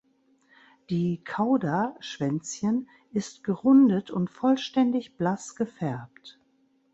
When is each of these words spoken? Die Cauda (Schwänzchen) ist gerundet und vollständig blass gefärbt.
Die 0.89 1.21
Cauda 1.23 1.95
(Schwänzchen) 1.99 2.89
ist 3.11 3.43
gerundet 3.43 4.09
und 4.09 4.31
vollständig 4.31 5.15
blass 5.15 5.55
gefärbt. 5.55 6.39